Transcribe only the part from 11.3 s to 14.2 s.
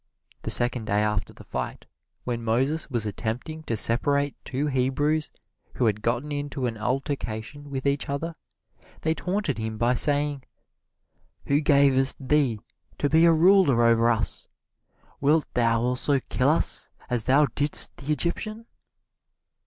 "Who gavest thee to be a ruler over